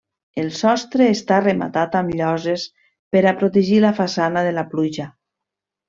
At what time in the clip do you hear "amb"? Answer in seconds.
2.01-2.15